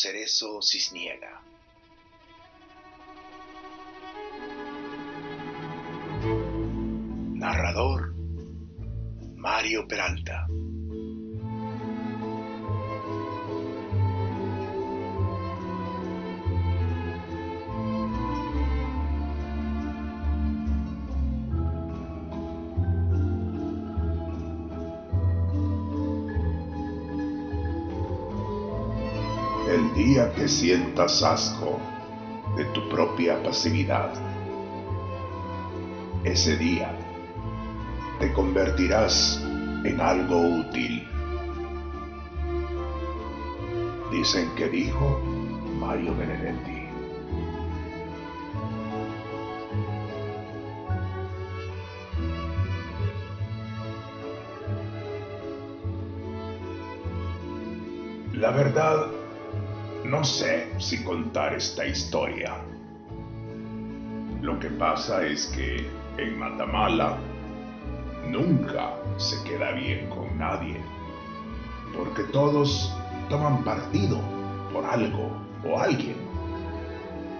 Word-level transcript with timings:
Cerezo 0.00 0.62
Cisniega. 0.62 1.42
Narrador 7.34 8.14
Mario 9.34 9.88
Peralta. 9.88 10.37
Que 30.38 30.46
sientas 30.46 31.20
asco 31.24 31.80
de 32.56 32.64
tu 32.66 32.88
propia 32.88 33.42
pasividad, 33.42 34.12
ese 36.22 36.56
día 36.56 36.94
te 38.20 38.32
convertirás 38.32 39.42
en 39.84 40.00
algo 40.00 40.40
útil. 40.60 41.04
Dicen 44.12 44.48
que 44.54 44.68
dijo 44.68 45.20
Mario 45.80 46.14
Benedetti. 46.16 46.78
La 58.34 58.52
verdad, 58.52 59.17
no 60.08 60.24
sé 60.24 60.72
si 60.78 61.04
contar 61.04 61.54
esta 61.54 61.84
historia. 61.84 62.56
Lo 64.40 64.58
que 64.58 64.70
pasa 64.70 65.26
es 65.26 65.46
que 65.48 65.86
en 66.16 66.38
Matamala 66.38 67.18
nunca 68.26 68.94
se 69.18 69.42
queda 69.44 69.72
bien 69.72 70.08
con 70.08 70.38
nadie, 70.38 70.80
porque 71.94 72.22
todos 72.22 72.90
toman 73.28 73.62
partido 73.64 74.18
por 74.72 74.86
algo 74.86 75.30
o 75.62 75.78
alguien, 75.78 76.16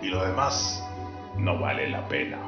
y 0.02 0.08
lo 0.08 0.22
demás 0.26 0.84
no 1.38 1.58
vale 1.58 1.88
la 1.88 2.06
pena. 2.06 2.38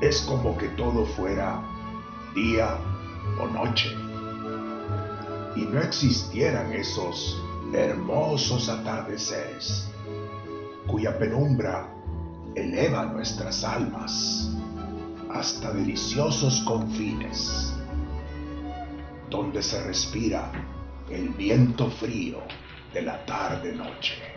Es 0.00 0.22
como 0.22 0.56
que 0.56 0.68
todo 0.68 1.04
fuera 1.04 1.62
día 2.34 2.78
o 3.38 3.46
noche 3.46 3.94
y 5.56 5.62
no 5.62 5.80
existieran 5.80 6.72
esos 6.72 7.42
hermosos 7.72 8.68
atardeceres 8.68 9.88
cuya 10.86 11.18
penumbra 11.18 11.88
eleva 12.54 13.06
nuestras 13.06 13.62
almas 13.62 14.50
hasta 15.32 15.70
deliciosos 15.72 16.62
confines, 16.62 17.72
donde 19.28 19.62
se 19.62 19.82
respira 19.84 20.50
el 21.08 21.28
viento 21.30 21.90
frío 21.90 22.38
de 22.92 23.02
la 23.02 23.24
tarde-noche. 23.24 24.29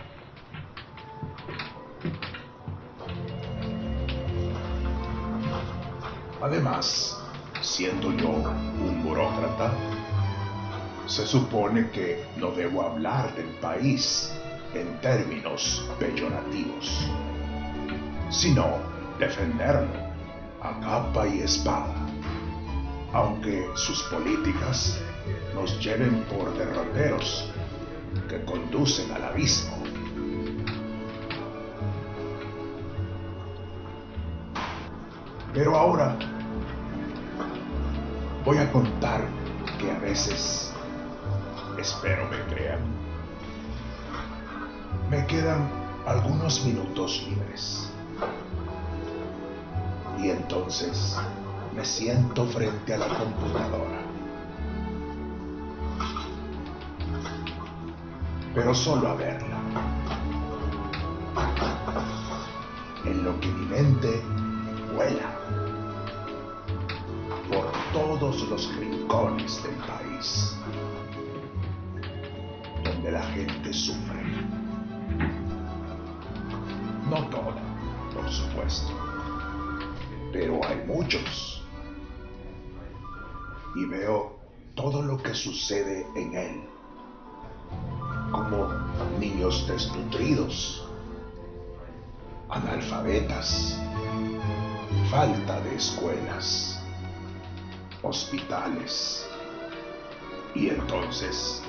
Además, 6.43 7.17
siendo 7.61 8.11
yo 8.11 8.27
un 8.27 9.01
burócrata, 9.01 9.71
se 11.07 11.25
supone 11.25 11.89
que 11.91 12.25
no 12.35 12.51
debo 12.51 12.81
hablar 12.81 13.33
del 13.33 13.47
país 13.61 14.29
en 14.73 14.99
términos 14.99 15.87
peyorativos, 15.97 17.07
sino 18.29 18.65
defenderlo 19.17 19.87
a 20.61 20.77
capa 20.81 21.29
y 21.29 21.39
espada, 21.39 21.95
aunque 23.13 23.65
sus 23.75 24.03
políticas 24.03 24.99
nos 25.55 25.79
lleven 25.79 26.25
por 26.25 26.53
derroteros 26.57 27.49
que 28.27 28.43
conducen 28.43 29.09
al 29.13 29.23
abismo. 29.23 29.82
Pero 35.53 35.77
ahora 35.77 36.17
voy 38.43 38.57
a 38.57 38.71
contar 38.71 39.21
que 39.79 39.91
a 39.91 39.99
veces 39.99 40.73
Espero 41.83 42.29
me 42.29 42.39
crean. 42.53 42.79
Me 45.09 45.25
quedan 45.27 45.69
algunos 46.05 46.63
minutos 46.63 47.27
libres. 47.27 47.91
Y 50.17 50.29
entonces 50.29 51.17
me 51.75 51.83
siento 51.83 52.45
frente 52.45 52.93
a 52.93 52.99
la 52.99 53.07
computadora. 53.07 54.01
Pero 58.55 58.73
solo 58.73 59.09
a 59.09 59.15
verla. 59.15 59.57
En 63.03 63.25
lo 63.25 63.37
que 63.41 63.47
mi 63.47 63.65
mente 63.65 64.23
vuela 64.95 65.37
por 67.49 67.71
todos 67.93 68.47
los 68.49 68.75
rincones 68.77 69.61
del 69.63 69.75
país 69.75 70.55
donde 72.83 73.11
la 73.11 73.21
gente 73.21 73.73
sufre. 73.73 74.23
No 77.09 77.27
toda, 77.29 77.61
por 78.13 78.29
supuesto, 78.29 78.91
pero 80.31 80.59
hay 80.65 80.83
muchos. 80.85 81.63
Y 83.75 83.85
veo 83.85 84.39
todo 84.75 85.01
lo 85.01 85.17
que 85.17 85.33
sucede 85.33 86.05
en 86.15 86.35
él, 86.35 86.69
como 88.31 88.67
niños 89.19 89.67
desnutridos, 89.67 90.87
analfabetas, 92.49 93.79
falta 95.13 95.61
de 95.61 95.75
escuelas, 95.75 96.79
hospitales, 98.01 99.23
y 100.55 100.69
entonces 100.69 101.61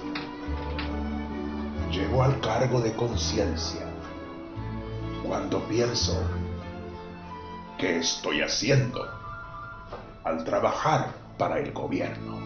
llego 1.91 2.23
al 2.23 2.41
cargo 2.41 2.81
de 2.81 2.95
conciencia 2.95 3.87
cuando 5.23 5.61
pienso 5.69 6.19
qué 7.77 7.99
estoy 7.99 8.41
haciendo 8.41 9.07
al 10.25 10.43
trabajar 10.45 11.15
para 11.37 11.59
el 11.59 11.71
gobierno. 11.73 12.39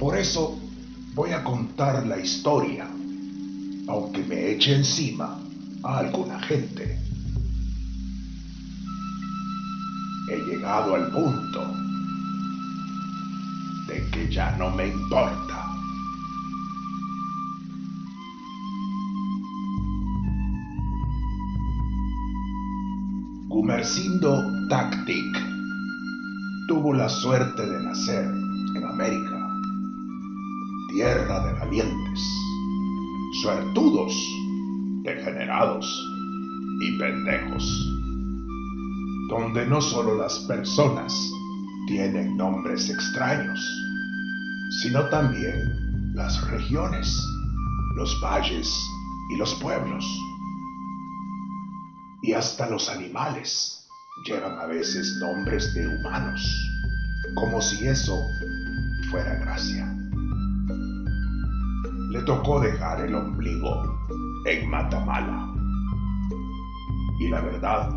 Por 0.00 0.16
eso 0.16 0.58
voy 1.14 1.30
a 1.30 1.44
contar 1.44 2.04
la 2.04 2.18
historia, 2.18 2.88
aunque 3.88 4.22
me 4.24 4.52
eche 4.52 4.74
encima 4.74 5.38
a 5.82 5.98
alguna 5.98 6.38
gente. 6.40 6.98
He 10.30 10.36
llegado 10.44 10.94
al 10.94 11.10
punto 11.10 11.74
de 13.88 14.10
que 14.10 14.28
ya 14.30 14.54
no 14.58 14.70
me 14.70 14.88
importa. 14.88 15.64
Gumercindo 23.48 24.68
Tactic 24.68 25.38
tuvo 26.68 26.92
la 26.92 27.08
suerte 27.08 27.66
de 27.66 27.82
nacer 27.82 28.26
en 28.74 28.84
América, 28.84 29.48
tierra 30.90 31.40
de 31.46 31.52
valientes, 31.54 32.20
suertudos, 33.32 34.12
degenerados 35.02 35.86
y 36.80 36.98
pendejos, 36.98 37.64
donde 39.28 39.66
no 39.66 39.80
solo 39.80 40.16
las 40.16 40.38
personas 40.40 41.12
tienen 41.86 42.36
nombres 42.36 42.88
extraños, 42.90 43.60
sino 44.82 45.08
también 45.08 46.14
las 46.14 46.40
regiones, 46.50 47.16
los 47.96 48.18
valles 48.20 48.74
y 49.30 49.36
los 49.36 49.54
pueblos. 49.56 50.04
Y 52.22 52.32
hasta 52.32 52.68
los 52.68 52.88
animales 52.88 53.86
llevan 54.26 54.58
a 54.58 54.66
veces 54.66 55.16
nombres 55.20 55.72
de 55.74 55.86
humanos, 55.86 56.40
como 57.34 57.60
si 57.60 57.86
eso 57.86 58.26
fuera 59.10 59.36
gracia. 59.36 59.97
Le 62.10 62.22
tocó 62.22 62.60
dejar 62.60 63.04
el 63.04 63.14
ombligo 63.14 63.98
en 64.46 64.70
Matamala. 64.70 65.52
Y 67.20 67.28
la 67.28 67.40
verdad, 67.40 67.90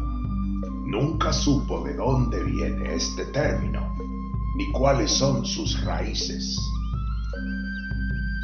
nunca 0.85 1.31
supo 1.31 1.83
de 1.83 1.95
dónde 1.95 2.43
viene 2.43 2.95
este 2.95 3.25
término, 3.27 3.95
ni 4.57 4.71
cuáles 4.71 5.11
son 5.11 5.45
sus 5.45 5.81
raíces. 5.85 6.57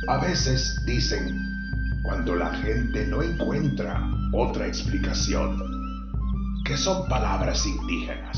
A 0.07 0.19
veces 0.19 0.81
dicen, 0.85 1.37
cuando 2.03 2.35
la 2.35 2.53
gente 2.55 3.05
no 3.07 3.21
encuentra 3.21 4.09
otra 4.31 4.67
explicación, 4.67 5.61
que 6.63 6.77
son 6.77 7.07
palabras 7.09 7.65
indígenas, 7.65 8.37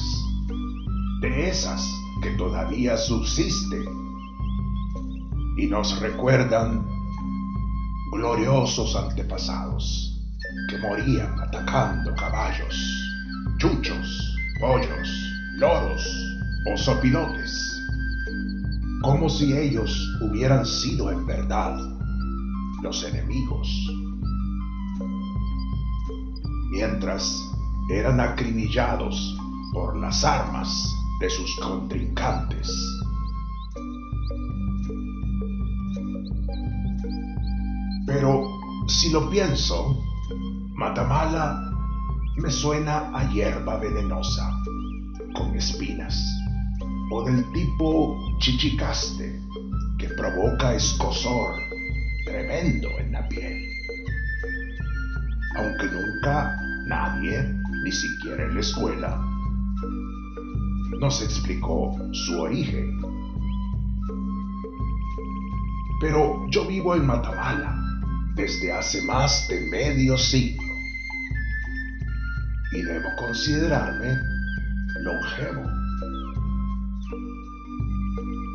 de 1.22 1.50
esas 1.50 1.86
que 2.24 2.31
todavía 2.31 2.98
subsisten 2.98 3.86
y 5.58 5.68
nos 5.68 6.00
recuerdan 6.00 6.99
gloriosos 8.12 8.96
antepasados 8.96 10.20
que 10.70 10.78
morían 10.80 11.40
atacando 11.40 12.14
caballos, 12.16 12.76
chuchos, 13.58 14.36
pollos, 14.60 15.10
loros 15.58 16.04
o 16.72 16.78
sopilotes, 16.78 17.82
como 19.02 19.30
si 19.30 19.54
ellos 19.54 20.08
hubieran 20.22 20.66
sido 20.66 21.12
en 21.12 21.26
verdad 21.26 21.78
los 22.82 23.04
enemigos, 23.04 23.70
mientras 26.72 27.36
eran 27.92 28.20
acribillados 28.20 29.38
por 29.74 29.98
las 29.98 30.24
armas 30.24 30.94
de 31.20 31.30
sus 31.30 31.56
contrincantes. 31.60 32.99
Pero 38.10 38.42
si 38.88 39.12
lo 39.12 39.30
pienso, 39.30 40.04
Matamala 40.74 41.62
me 42.38 42.50
suena 42.50 43.12
a 43.14 43.30
hierba 43.30 43.78
venenosa, 43.78 44.52
con 45.36 45.56
espinas, 45.56 46.20
o 47.12 47.24
del 47.24 47.46
tipo 47.54 48.18
chichicaste, 48.40 49.40
que 50.00 50.08
provoca 50.10 50.74
escosor 50.74 51.54
tremendo 52.26 52.90
en 52.98 53.12
la 53.12 53.28
piel. 53.30 53.70
Aunque 55.58 55.86
nunca 55.86 56.60
nadie, 56.88 57.48
ni 57.84 57.92
siquiera 57.92 58.44
en 58.44 58.56
la 58.56 58.60
escuela, 58.60 59.22
nos 61.00 61.22
explicó 61.22 61.96
su 62.12 62.42
origen. 62.42 63.00
Pero 66.02 66.48
yo 66.50 66.66
vivo 66.66 66.96
en 66.96 67.06
Matamala 67.06 67.79
desde 68.40 68.72
hace 68.72 69.02
más 69.02 69.50
de 69.50 69.60
medio 69.70 70.18
siglo 70.18 70.64
y 72.72 72.82
debo 72.82 73.10
considerarme 73.18 74.18
longevo. 75.02 75.64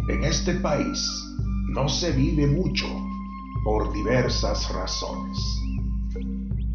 En 0.08 0.24
este 0.24 0.54
país 0.54 1.06
no 1.68 1.86
se 1.86 2.12
vive 2.12 2.46
mucho 2.46 2.86
por 3.62 3.92
diversas 3.92 4.72
razones. 4.72 5.38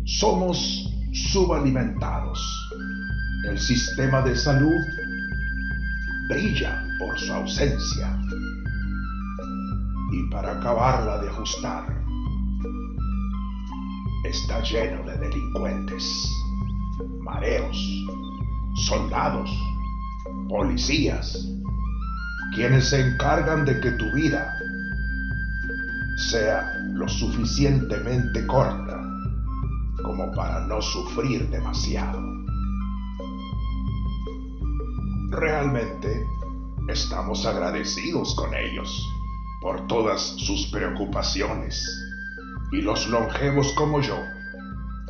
Somos 0.05 0.93
subalimentados. 1.11 2.39
El 3.47 3.57
sistema 3.57 4.21
de 4.21 4.35
salud 4.35 4.81
brilla 6.29 6.85
por 6.99 7.17
su 7.17 7.33
ausencia. 7.33 8.21
Y 10.11 10.29
para 10.29 10.59
acabarla 10.59 11.19
de 11.19 11.29
ajustar, 11.29 11.98
está 14.23 14.61
lleno 14.61 15.03
de 15.03 15.17
delincuentes, 15.17 16.29
mareos, 17.21 17.77
soldados, 18.75 19.49
policías, 20.49 21.47
quienes 22.53 22.89
se 22.89 22.99
encargan 22.99 23.65
de 23.65 23.79
que 23.79 23.91
tu 23.91 24.11
vida 24.13 24.53
sea 26.17 26.73
lo 26.93 27.07
suficientemente 27.07 28.45
corta 28.45 29.01
como 30.03 30.31
para 30.33 30.65
no 30.67 30.81
sufrir 30.81 31.49
demasiado. 31.49 32.21
Realmente 35.29 36.25
estamos 36.89 37.45
agradecidos 37.45 38.35
con 38.35 38.53
ellos 38.53 39.07
por 39.61 39.87
todas 39.87 40.21
sus 40.21 40.67
preocupaciones 40.67 42.08
y 42.71 42.81
los 42.81 43.07
longevos 43.07 43.71
como 43.73 44.01
yo 44.01 44.23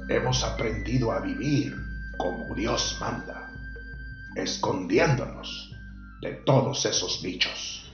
hemos 0.07 0.43
aprendido 0.43 1.11
a 1.11 1.19
vivir 1.19 1.75
como 2.17 2.53
Dios 2.55 2.97
manda, 2.99 3.51
escondiéndonos 4.35 5.71
de 6.21 6.33
todos 6.45 6.85
esos 6.85 7.21
bichos. 7.21 7.93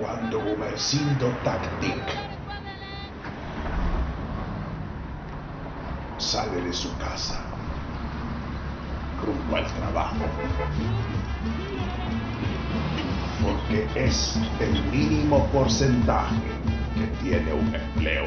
Cuando 0.00 0.40
Gumercindo 0.40 1.28
Tactic 1.44 2.32
sale 6.18 6.62
de 6.62 6.72
su 6.72 6.96
casa 6.98 7.51
rumbo 9.24 9.56
al 9.56 9.66
trabajo, 9.66 10.24
porque 13.42 13.86
es 13.94 14.38
el 14.60 14.82
mínimo 14.84 15.46
porcentaje 15.46 16.36
que 16.94 17.06
tiene 17.22 17.52
un 17.52 17.74
empleo. 17.74 18.26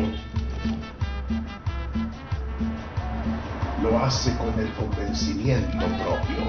Lo 3.83 3.99
hace 3.99 4.35
con 4.37 4.57
el 4.59 4.71
convencimiento 4.73 5.77
propio 5.77 6.45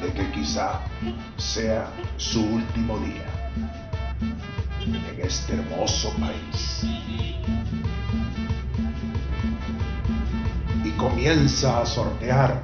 de 0.00 0.12
que 0.12 0.30
quizá 0.32 0.80
sea 1.36 1.88
su 2.16 2.40
último 2.40 2.98
día 2.98 3.26
en 4.80 5.20
este 5.20 5.54
hermoso 5.54 6.10
país. 6.18 6.84
Comienza 11.02 11.80
a 11.80 11.84
sortear 11.84 12.62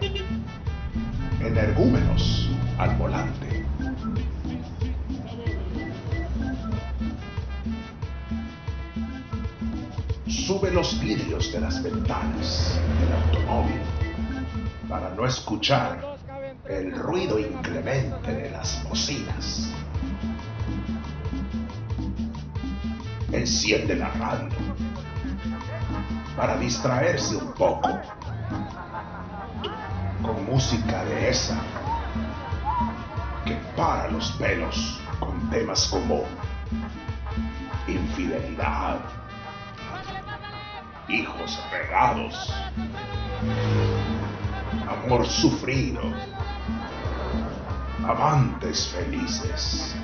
energúmenos 1.40 2.48
al 2.78 2.94
volante. 2.96 3.66
Sube 10.28 10.70
los 10.70 11.00
vidrios 11.00 11.52
de 11.52 11.60
las 11.60 11.82
ventanas 11.82 12.80
del 13.00 13.12
automóvil 13.12 13.80
para 14.88 15.12
no 15.16 15.26
escuchar 15.26 16.16
el 16.68 16.92
ruido 16.92 17.40
inclemente 17.40 18.32
de 18.32 18.50
las 18.50 18.88
bocinas. 18.88 19.68
Enciende 23.32 23.96
la 23.96 24.10
radio 24.10 24.48
para 26.36 26.56
distraerse 26.56 27.34
un 27.34 27.52
poco 27.54 28.00
música 30.50 31.04
de 31.04 31.28
esa 31.28 31.60
que 33.44 33.54
para 33.76 34.08
los 34.08 34.30
pelos 34.32 34.98
con 35.20 35.50
temas 35.50 35.86
como 35.88 36.24
infidelidad, 37.86 38.98
hijos 41.08 41.58
regados, 41.70 42.52
amor 44.88 45.26
sufrido, 45.26 46.02
amantes 48.06 48.88
felices, 48.88 49.94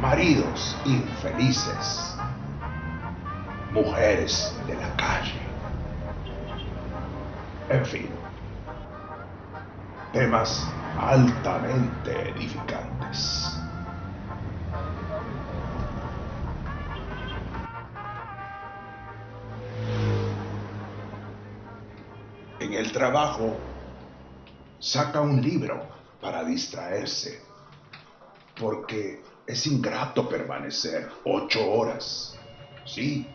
maridos 0.00 0.76
infelices, 0.84 2.16
mujeres 3.72 4.56
de 4.66 4.74
la 4.74 4.96
calle. 4.96 5.40
En 7.70 7.84
fin, 7.84 8.17
temas 10.12 10.66
altamente 10.98 12.30
edificantes. 12.30 13.58
En 22.60 22.72
el 22.74 22.90
trabajo, 22.92 23.56
saca 24.78 25.20
un 25.20 25.40
libro 25.40 25.80
para 26.20 26.42
distraerse, 26.44 27.40
porque 28.58 29.22
es 29.46 29.66
ingrato 29.66 30.28
permanecer 30.28 31.08
ocho 31.24 31.70
horas, 31.70 32.36
sí, 32.84 33.26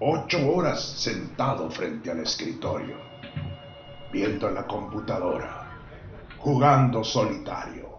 ocho 0.00 0.38
horas 0.50 0.80
sentado 0.82 1.70
frente 1.70 2.10
al 2.10 2.20
escritorio, 2.20 2.96
viendo 4.10 4.50
la 4.50 4.66
computadora, 4.66 5.65
jugando 6.46 7.02
solitario, 7.02 7.98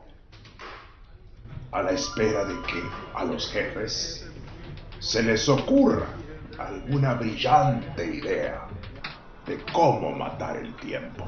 a 1.74 1.82
la 1.82 1.92
espera 1.92 2.46
de 2.46 2.62
que 2.62 2.82
a 3.14 3.26
los 3.26 3.52
jefes 3.52 4.26
se 5.00 5.22
les 5.22 5.50
ocurra 5.50 6.08
alguna 6.58 7.16
brillante 7.16 8.06
idea 8.06 8.66
de 9.46 9.62
cómo 9.74 10.14
matar 10.14 10.56
el 10.56 10.74
tiempo. 10.78 11.26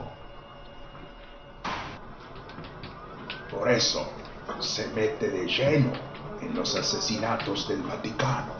Por 3.51 3.69
eso 3.69 4.09
se 4.61 4.87
mete 4.93 5.29
de 5.29 5.45
lleno 5.45 5.91
en 6.39 6.55
los 6.55 6.73
asesinatos 6.73 7.67
del 7.67 7.81
Vaticano, 7.81 8.53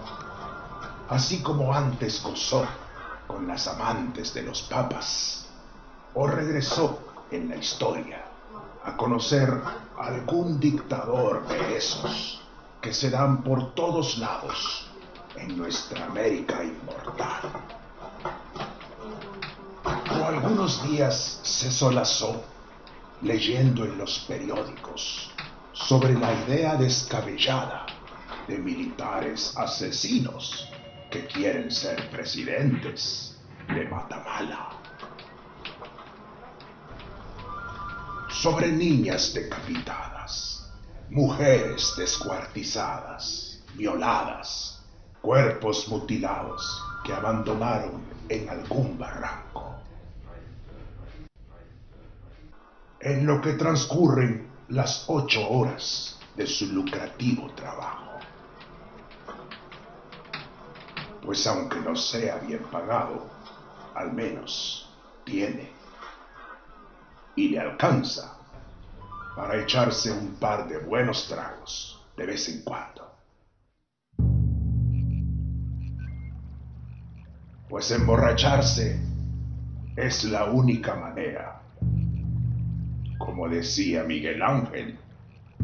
así 1.08 1.42
como 1.42 1.74
antes 1.74 2.22
gozó 2.22 2.68
con 3.26 3.48
las 3.48 3.70
amantes 3.70 4.34
de 4.34 4.44
los 4.44 4.64
papas, 4.64 5.48
o 6.14 6.28
regresó 6.28 7.00
en 7.32 7.48
la 7.48 7.56
historia 7.56 8.29
a 8.84 8.96
conocer 8.96 9.50
algún 9.98 10.60
dictador 10.60 11.48
de 11.48 11.78
esos 11.78 12.42
que 12.82 12.94
se 12.94 13.10
dan 13.10 13.44
por 13.44 13.74
todos 13.74 14.18
lados 14.18 14.88
en 15.36 15.58
nuestra 15.58 16.06
América 16.06 16.64
inmortal. 16.64 17.52
O 20.20 20.26
algunos 20.26 20.84
días 20.90 21.40
se 21.44 21.72
solazó 21.72 22.44
leyendo 23.22 23.84
en 23.84 23.98
los 23.98 24.20
periódicos 24.20 25.30
sobre 25.74 26.14
la 26.14 26.34
idea 26.46 26.76
descabellada 26.76 27.86
de 28.48 28.58
militares 28.58 29.54
asesinos 29.58 30.68
que 31.12 31.26
quieren 31.26 31.72
ser 31.72 32.10
presidentes 32.10 33.36
de 33.68 33.86
Matamala. 33.90 34.79
Sobre 38.42 38.72
niñas 38.72 39.34
decapitadas, 39.34 40.66
mujeres 41.10 41.94
descuartizadas, 41.98 43.62
violadas, 43.74 44.82
cuerpos 45.22 45.90
mutilados 45.90 46.82
que 47.04 47.12
abandonaron 47.12 48.02
en 48.30 48.50
algún 48.50 48.98
barranco. 48.98 49.76
En 53.02 53.26
lo 53.26 53.42
que 53.42 53.56
transcurren 53.56 54.50
las 54.70 55.04
ocho 55.08 55.46
horas 55.50 56.18
de 56.38 56.48
su 56.48 56.68
lucrativo 56.68 57.52
trabajo. 57.56 58.20
Pues 61.26 61.46
aunque 61.46 61.82
no 61.82 61.94
sea 61.94 62.38
bien 62.38 62.64
pagado, 62.72 63.30
al 63.96 64.14
menos 64.14 64.90
tiene 65.26 65.79
y 67.40 67.50
le 67.50 67.60
alcanza 67.60 68.38
para 69.36 69.62
echarse 69.62 70.12
un 70.12 70.36
par 70.36 70.68
de 70.68 70.80
buenos 70.80 71.28
tragos 71.28 72.02
de 72.18 72.26
vez 72.26 72.50
en 72.50 72.64
cuando. 72.64 73.10
Pues 77.70 77.92
emborracharse 77.92 79.00
es 79.96 80.24
la 80.26 80.46
única 80.46 80.96
manera 80.96 81.60
como 83.20 83.48
decía 83.48 84.04
Miguel 84.04 84.42
Ángel, 84.42 84.98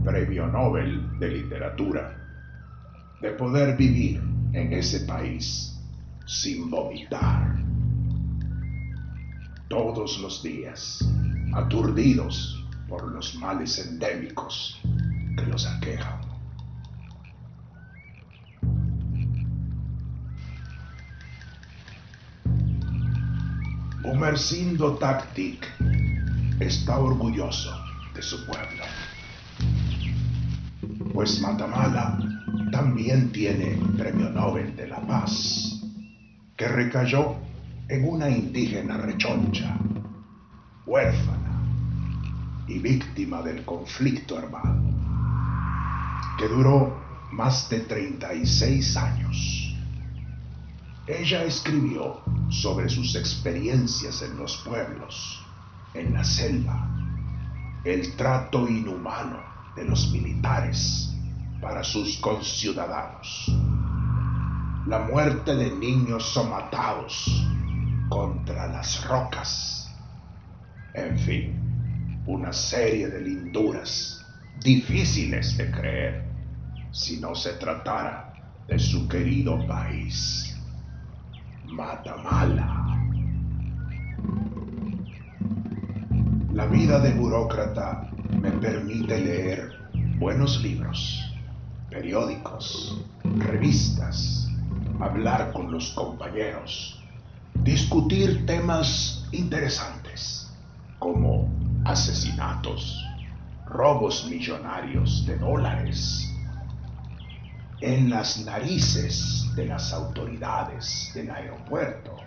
premio 0.03 0.45
Nobel 0.45 1.17
de 1.19 1.29
Literatura, 1.29 2.15
de 3.21 3.31
poder 3.31 3.75
vivir 3.75 4.21
en 4.53 4.71
ese 4.71 4.99
país 5.05 5.75
sin 6.27 6.69
vomitar. 6.69 7.55
Todos 9.67 10.19
los 10.19 10.43
días, 10.43 10.99
aturdidos 11.55 12.61
por 12.89 13.11
los 13.11 13.35
males 13.35 13.79
endémicos 13.79 14.77
que 15.37 15.45
los 15.45 15.65
aquejan. 15.65 16.19
Humercindo 24.03 24.95
Tactic 24.97 25.65
está 26.59 26.99
orgulloso 26.99 27.73
de 28.13 28.21
su 28.21 28.45
pueblo. 28.45 28.83
Pues 31.13 31.39
Matamala 31.41 32.19
también 32.71 33.31
tiene 33.31 33.79
Premio 33.97 34.29
Nobel 34.29 34.75
de 34.75 34.87
la 34.87 34.99
Paz, 35.07 35.81
que 36.55 36.67
recayó 36.67 37.37
en 37.87 38.07
una 38.07 38.29
indígena 38.29 38.97
rechoncha, 38.97 39.77
huérfana 40.85 41.34
y 42.67 42.79
víctima 42.79 43.41
del 43.41 43.63
conflicto 43.63 44.37
armado, 44.37 44.81
que 46.37 46.47
duró 46.47 46.97
más 47.31 47.69
de 47.69 47.81
36 47.81 48.97
años. 48.97 49.75
Ella 51.07 51.43
escribió 51.43 52.21
sobre 52.49 52.89
sus 52.89 53.15
experiencias 53.15 54.21
en 54.21 54.37
los 54.37 54.57
pueblos 54.57 55.45
en 55.93 56.13
la 56.13 56.23
selva, 56.23 56.89
el 57.83 58.15
trato 58.15 58.67
inhumano 58.67 59.39
de 59.75 59.85
los 59.85 60.11
militares 60.11 61.13
para 61.61 61.83
sus 61.83 62.17
conciudadanos, 62.17 63.51
la 64.87 64.99
muerte 64.99 65.55
de 65.55 65.71
niños 65.71 66.23
somatados 66.23 67.47
contra 68.09 68.67
las 68.67 69.07
rocas, 69.07 69.89
en 70.93 71.17
fin, 71.19 71.64
una 72.27 72.51
serie 72.51 73.07
de 73.09 73.21
linduras 73.21 74.25
difíciles 74.63 75.57
de 75.57 75.69
creer 75.71 76.23
si 76.91 77.19
no 77.19 77.35
se 77.35 77.53
tratara 77.53 78.33
de 78.67 78.79
su 78.79 79.07
querido 79.07 79.65
país, 79.67 80.55
Matamala. 81.65 82.81
La 86.53 86.65
vida 86.67 86.99
de 86.99 87.13
burócrata 87.13 88.09
me 88.41 88.49
permite 88.51 89.19
leer 89.19 89.71
buenos 90.17 90.63
libros, 90.63 91.21
periódicos, 91.89 93.03
revistas, 93.23 94.47
hablar 94.99 95.51
con 95.51 95.71
los 95.71 95.91
compañeros, 95.91 97.03
discutir 97.55 98.45
temas 98.45 99.27
interesantes 99.31 100.49
como 100.97 101.54
asesinatos, 101.95 103.05
robos 103.67 104.27
millonarios 104.29 105.25
de 105.25 105.37
dólares, 105.37 106.29
en 107.79 108.09
las 108.09 108.43
narices 108.43 109.49
de 109.55 109.65
las 109.65 109.93
autoridades 109.93 111.11
del 111.15 111.31
aeropuerto, 111.31 112.17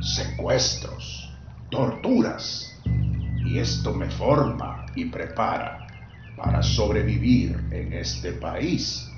secuestros, 0.00 1.30
torturas 1.70 2.76
y 3.44 3.58
esto 3.58 3.94
me 3.94 4.10
forma 4.10 4.86
y 4.96 5.04
prepara 5.04 5.86
para 6.36 6.64
sobrevivir 6.64 7.68
en 7.70 7.92
este 7.92 8.32
país 8.32 9.08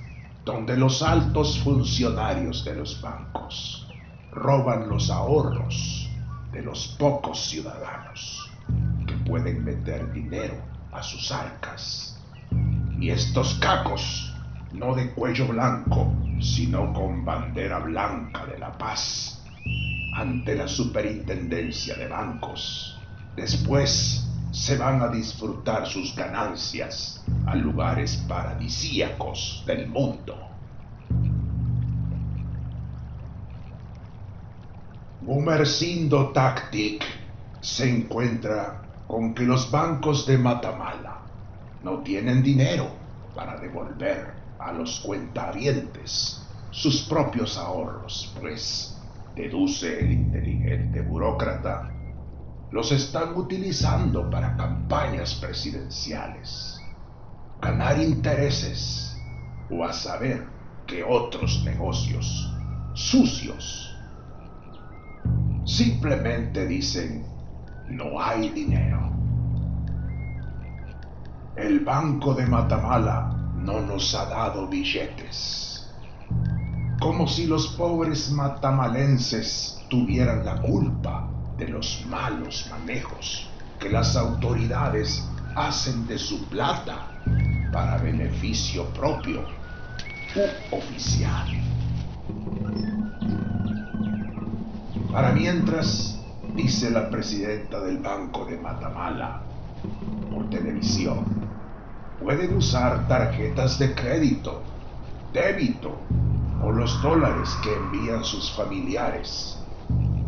donde 0.45 0.77
los 0.77 1.03
altos 1.03 1.59
funcionarios 1.61 2.63
de 2.63 2.75
los 2.75 3.01
bancos 3.01 3.89
roban 4.33 4.87
los 4.87 5.11
ahorros 5.11 6.11
de 6.53 6.61
los 6.61 6.89
pocos 6.99 7.41
ciudadanos 7.41 8.51
pueden 9.35 9.65
meter 9.65 10.13
dinero 10.13 10.55
a 10.93 11.03
sus 11.03 11.33
arcas. 11.33 12.17
Y 13.01 13.11
estos 13.11 13.55
cacos, 13.55 14.33
no 14.73 14.95
de 14.95 15.11
cuello 15.11 15.49
blanco, 15.49 16.15
sino 16.41 16.93
con 16.93 17.25
bandera 17.25 17.81
blanca 17.81 18.47
de 18.47 18.57
la 18.61 18.79
paz, 18.79 19.43
ante 20.15 20.55
la 20.55 20.69
superintendencia 20.69 21.97
de 21.97 22.07
bancos, 22.07 22.97
Después 23.35 24.25
se 24.53 24.79
van 24.79 25.03
a 25.03 25.09
disfrutar 25.09 25.89
sus 25.89 26.15
ganancias 26.15 27.25
a 27.45 27.57
lugares 27.57 28.25
paradisíacos 28.29 29.65
del 29.67 29.89
mundo. 29.89 30.39
Gumercindo 35.23 36.29
Tactic 36.29 37.05
se 37.61 37.91
encuentra 37.91 38.84
con 39.07 39.35
que 39.35 39.45
los 39.45 39.71
bancos 39.71 40.27
de 40.27 40.39
Matamala 40.39 41.21
no 41.83 42.01
tienen 42.01 42.43
dinero 42.43 42.89
para 43.35 43.59
devolver 43.59 44.35
a 44.59 44.73
los 44.73 45.01
cuentavientes 45.01 46.41
sus 46.71 47.03
propios 47.03 47.57
ahorros, 47.59 48.35
pues, 48.41 48.97
deduce 49.35 50.01
el 50.01 50.13
inteligente 50.13 51.03
burócrata, 51.03 51.91
los 52.71 52.91
están 52.91 53.37
utilizando 53.37 54.29
para 54.31 54.57
campañas 54.57 55.35
presidenciales, 55.35 56.81
ganar 57.61 58.01
intereses 58.01 59.17
o 59.71 59.85
a 59.85 59.93
saber 59.93 60.45
que 60.87 61.05
otros 61.05 61.63
negocios 61.65 62.53
sucios. 62.95 63.97
Simplemente 65.65 66.67
dicen 66.67 67.34
no 67.89 68.21
hay 68.21 68.51
dinero. 68.51 69.11
El 71.57 71.81
Banco 71.81 72.35
de 72.35 72.47
Matamala 72.47 73.31
no 73.57 73.81
nos 73.81 74.15
ha 74.15 74.27
dado 74.27 74.67
billetes. 74.69 75.89
Como 77.01 77.27
si 77.29 77.47
los 77.47 77.69
pobres 77.69 78.31
matamalenses 78.31 79.81
tuvieran 79.89 80.45
la 80.45 80.61
culpa 80.61 81.29
de 81.59 81.69
los 81.69 82.05
malos 82.09 82.67
manejos 82.71 83.49
que 83.79 83.91
las 83.91 84.17
autoridades 84.17 85.29
hacen 85.55 86.07
de 86.07 86.19
su 86.19 86.45
plata 86.47 87.07
para 87.73 87.99
beneficio 87.99 88.87
propio 88.95 89.43
u 90.35 90.77
oficial. 90.77 91.47
Para 95.13 95.33
mientras, 95.33 96.21
dice 96.55 96.91
la 96.91 97.11
presidenta 97.11 97.81
del 97.81 97.99
Banco 97.99 98.45
de 98.47 98.57
Matamala 98.59 99.43
por 100.33 100.49
televisión, 100.51 101.25
pueden 102.23 102.57
usar 102.57 103.07
tarjetas 103.09 103.79
de 103.79 103.95
crédito, 103.95 104.63
débito 105.33 105.99
o 106.63 106.71
los 106.71 107.03
dólares 107.03 107.51
que 107.63 107.75
envían 107.75 108.25
sus 108.25 108.53
familiares, 108.53 109.59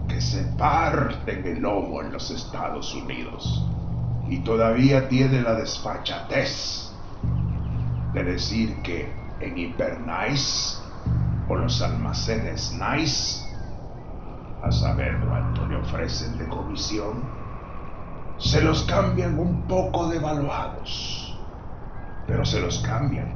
que 0.09 0.21
se 0.21 0.43
parten 0.59 1.47
el 1.47 1.61
lomo 1.61 2.03
en 2.03 2.12
los 2.12 2.31
Estados 2.31 2.95
Unidos 2.95 3.65
y 4.29 4.39
todavía 4.41 5.09
tiene 5.09 5.41
la 5.41 5.55
desfachatez 5.55 6.91
de 8.12 8.25
decir 8.25 8.75
que 8.83 9.12
en 9.41 9.57
Hypernice 9.57 10.79
o 11.49 11.55
los 11.55 11.81
almacenes 11.83 12.73
Nice, 12.73 13.46
a 14.66 14.72
saber 14.72 15.16
cuánto 15.29 15.66
le 15.66 15.76
ofrecen 15.76 16.37
de 16.38 16.48
comisión, 16.48 17.22
se 18.38 18.61
los 18.61 18.83
cambian 18.83 19.38
un 19.38 19.62
poco 19.62 20.09
devaluados, 20.09 21.38
pero 22.26 22.44
se 22.44 22.61
los 22.61 22.81
cambian 22.81 23.33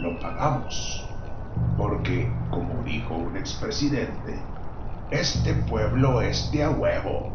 lo 0.00 0.18
pagamos, 0.18 1.06
porque, 1.76 2.32
como 2.50 2.82
dijo 2.84 3.14
un 3.14 3.36
expresidente, 3.36 4.40
este 5.14 5.54
pueblo 5.54 6.20
es 6.20 6.50
de 6.50 6.64
a 6.64 6.70
huevo, 6.70 7.30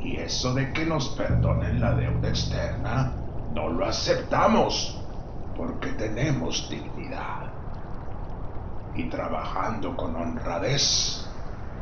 y 0.00 0.16
eso 0.16 0.54
de 0.54 0.72
que 0.72 0.86
nos 0.86 1.08
perdonen 1.10 1.80
la 1.80 1.92
deuda 1.94 2.28
externa, 2.28 3.12
no 3.52 3.68
lo 3.68 3.86
aceptamos, 3.86 5.00
porque 5.56 5.88
tenemos 5.92 6.68
dignidad 6.68 7.50
y 8.94 9.04
trabajando 9.10 9.96
con 9.96 10.16
honradez 10.16 11.26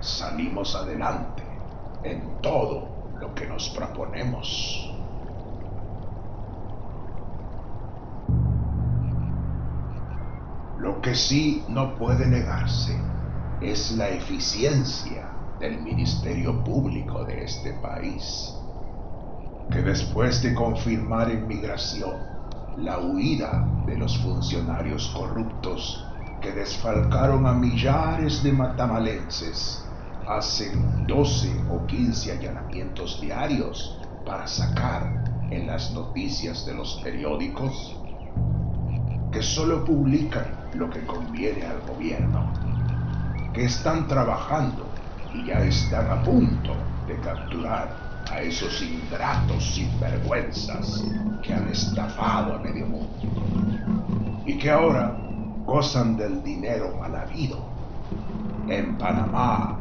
salimos 0.00 0.74
adelante 0.74 1.42
en 2.02 2.40
todo 2.40 2.88
lo 3.20 3.34
que 3.34 3.46
nos 3.46 3.68
proponemos. 3.70 4.90
Lo 10.78 11.00
que 11.00 11.14
sí 11.14 11.64
no 11.68 11.94
puede 11.94 12.26
negarse 12.26 12.98
es 13.60 13.92
la 13.92 14.08
eficiencia 14.08 15.30
del 15.60 15.80
Ministerio 15.82 16.62
Público 16.64 17.24
de 17.24 17.44
este 17.44 17.72
país, 17.74 18.52
que 19.70 19.82
después 19.82 20.42
de 20.42 20.54
confirmar 20.54 21.30
en 21.30 21.46
migración 21.46 22.12
la 22.78 22.98
huida 22.98 23.66
de 23.86 23.96
los 23.96 24.18
funcionarios 24.18 25.08
corruptos 25.16 26.04
que 26.40 26.52
desfalcaron 26.52 27.46
a 27.46 27.52
millares 27.52 28.42
de 28.42 28.52
matamalenses 28.52 29.80
hacen 30.26 31.06
12 31.06 31.64
o 31.70 31.86
15 31.86 32.32
allanamientos 32.32 33.20
diarios 33.20 33.98
para 34.26 34.46
sacar 34.46 35.24
en 35.50 35.66
las 35.66 35.92
noticias 35.92 36.66
de 36.66 36.74
los 36.74 37.00
periódicos 37.02 37.96
que 39.30 39.42
solo 39.42 39.84
publican 39.84 40.70
lo 40.74 40.90
que 40.90 41.04
conviene 41.04 41.64
al 41.64 41.80
gobierno, 41.82 42.52
que 43.54 43.64
están 43.66 44.08
trabajando 44.08 44.84
y 45.32 45.46
ya 45.46 45.60
están 45.60 46.10
a 46.10 46.22
punto 46.24 46.74
de 47.06 47.16
capturar 47.20 47.94
a 48.28 48.40
esos 48.40 48.82
ingratos 48.82 49.74
sinvergüenzas 49.74 51.04
que 51.40 51.54
han 51.54 51.68
estafado 51.68 52.56
a 52.56 52.58
medio 52.58 52.86
mundo 52.86 54.42
y 54.44 54.58
que 54.58 54.70
ahora 54.70 55.16
gozan 55.64 56.16
del 56.16 56.42
dinero 56.42 56.96
mal 56.98 57.14
habido. 57.14 57.58
En 58.68 58.98
Panamá, 58.98 59.78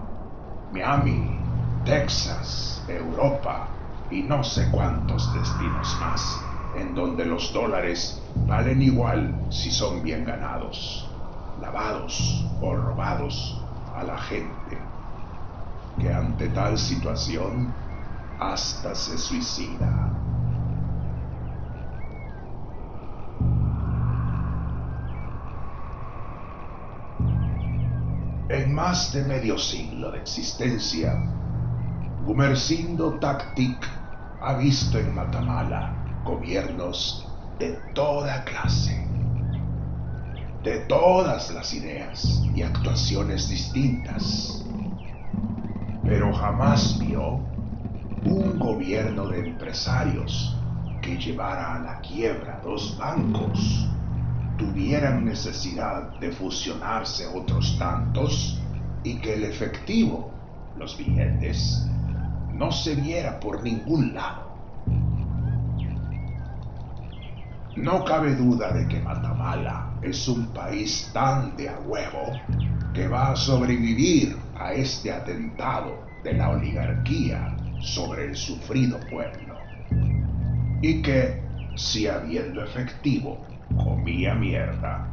Miami, 0.72 1.40
Texas, 1.84 2.84
Europa 2.88 3.68
y 4.12 4.22
no 4.22 4.44
sé 4.44 4.70
cuántos 4.70 5.34
destinos 5.34 5.98
más, 6.00 6.40
en 6.76 6.94
donde 6.94 7.26
los 7.26 7.52
dólares 7.52 8.22
valen 8.46 8.82
igual 8.84 9.34
si 9.50 9.72
son 9.72 10.04
bien 10.04 10.26
ganados, 10.26 11.10
lavados 11.62 12.46
o 12.62 12.76
robados 12.76 13.63
a 13.96 14.04
la 14.04 14.18
gente, 14.18 14.78
que 16.00 16.12
ante 16.12 16.50
tal 16.50 16.78
situación 16.78 17.74
hasta 18.40 18.96
se 18.96 19.18
suicida. 19.18 20.12
En 28.50 28.76
más 28.76 29.14
de 29.14 29.24
medio 29.24 29.58
siglo 29.58 30.12
de 30.12 30.20
existencia, 30.20 31.14
Gumersindo 32.26 33.14
Tactic 33.20 33.86
ha 34.42 34.54
visto 34.56 35.00
en 35.00 35.16
Matamala 35.16 35.94
gobiernos 36.24 37.28
de 37.60 37.74
toda 37.94 38.44
clase, 38.46 39.03
de 40.64 40.80
todas 40.88 41.54
las 41.54 41.74
ideas 41.74 42.42
y 42.56 42.62
actuaciones 42.62 43.50
distintas, 43.50 44.64
pero 46.06 46.34
jamás 46.34 46.98
vio 47.00 47.42
un 48.26 48.58
gobierno 48.60 49.28
de 49.28 49.40
empresarios 49.40 50.56
que 51.02 51.18
llevara 51.18 51.76
a 51.76 51.80
la 51.80 52.00
quiebra 52.00 52.62
dos 52.64 52.98
bancos 52.98 53.88
tuvieran 54.58 55.26
necesidad 55.26 56.18
de 56.20 56.32
fusionarse 56.32 57.26
otros 57.28 57.78
tantos 57.78 58.58
y 59.04 59.16
que 59.16 59.34
el 59.34 59.44
efectivo, 59.44 60.32
los 60.78 60.98
billetes, 60.98 61.86
no 62.54 62.72
se 62.72 62.96
viera 62.96 63.40
por 63.40 63.64
ningún 63.64 64.14
lado. 64.14 64.53
No 67.76 68.06
cabe 68.06 68.36
duda 68.36 68.72
de 68.72 68.88
que 68.88 69.00
Matamala 69.00 69.94
es 70.04 70.28
un 70.28 70.54
país 70.54 71.10
tan 71.12 71.56
de 71.58 71.70
a 71.70 71.80
huevo 71.80 72.32
que 72.94 73.08
va 73.08 73.32
a 73.32 73.36
sobrevivir 73.36 74.38
a 74.56 74.74
este 74.74 75.12
atentado 75.12 76.06
de 76.24 76.34
la 76.34 76.50
oligarquía 76.50 77.58
sobre 77.80 78.26
el 78.26 78.36
sufrido 78.36 79.00
pueblo. 79.10 79.58
Y 80.84 81.02
que, 81.02 81.42
si 81.76 82.08
habiendo 82.08 82.64
efectivo, 82.64 83.44
comía 83.84 84.36
mierda, 84.36 85.08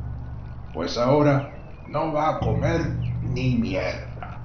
pues 0.75 0.99
ahora 0.99 1.51
no 1.89 2.13
va 2.13 2.37
a 2.37 2.39
comer 2.41 2.83
ni 3.23 3.57
mierda, 3.57 4.39